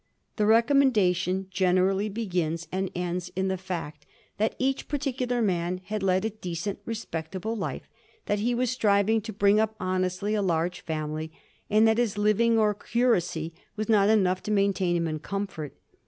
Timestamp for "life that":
7.55-8.39